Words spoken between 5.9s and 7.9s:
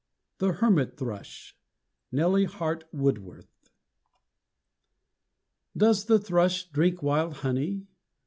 the thrush drink wild honey?